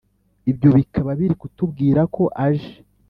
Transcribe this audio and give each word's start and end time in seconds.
Ibyo 0.51 0.69
bikaba 0.77 1.09
biri 1.19 1.35
kutubwira 1.41 2.01
ko 2.15 2.23
aje 2.45 2.75